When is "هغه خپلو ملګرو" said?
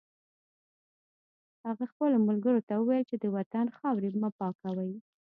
1.67-2.61